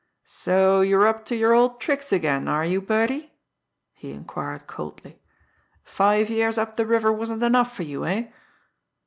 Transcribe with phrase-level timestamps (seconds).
[0.25, 3.33] "So you're up to your old tricks again, are you, Birdie?"
[3.93, 5.21] he inquired coldly.
[5.83, 8.31] "Five years up the river wasn't enough for you eh?"